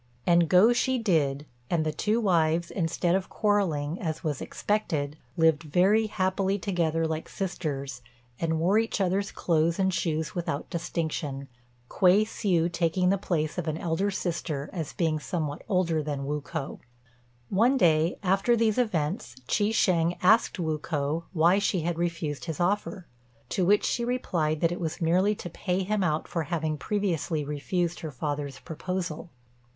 [0.25, 5.61] And go she did; and the two wives, instead of quarrelling, as was expected, lived
[5.61, 8.01] very happily together like sisters,
[8.39, 11.49] and wore each other's clothes and shoes without distinction,
[11.87, 16.41] Kuei hsiu taking the place of an elder sister as being somewhat older than Wu
[16.41, 16.79] k'o.
[17.49, 22.59] One day, after these events, Chi shêng asked Wu k'o why she had refused his
[22.59, 23.05] offer;
[23.49, 27.45] to which she replied that it was merely to pay him out for having previously
[27.45, 29.29] refused her father's proposal.